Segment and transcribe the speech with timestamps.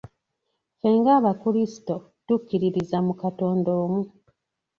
[0.77, 1.95] Ffe nga Abakrisito,
[2.25, 4.01] tukkiririza mu Katonda omu.